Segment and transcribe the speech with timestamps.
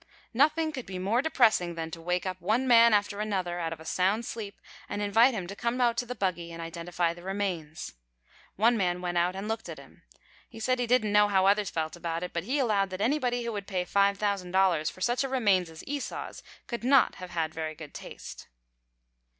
[0.33, 3.79] Nothing could be more depressing than to wake up one man after another out of
[3.79, 7.21] a sound sleep and invite him to come out to the buggy and identify the
[7.21, 7.93] remains.
[8.55, 10.01] One man went out and looked at him.
[10.49, 13.43] He said he didn't know how others felt about it, but he allowed that anybody
[13.43, 17.93] who would pay $5,000 for such a remains as Esau's could not have very good
[17.93, 18.47] taste.